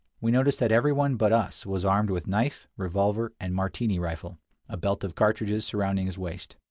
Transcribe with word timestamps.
We 0.19 0.31
noticed 0.31 0.57
that 0.61 0.71
every 0.71 0.91
one 0.91 1.13
about 1.13 1.31
us 1.31 1.63
was 1.63 1.85
armed 1.85 2.09
with 2.09 2.25
knife, 2.25 2.67
revolver, 2.75 3.33
and 3.39 3.53
Martini 3.53 3.99
rifle, 3.99 4.39
a 4.67 4.75
belt 4.75 5.03
of 5.03 5.13
cartridges 5.13 5.63
surrounding 5.63 6.07
his 6.07 6.17
waist. 6.17 6.57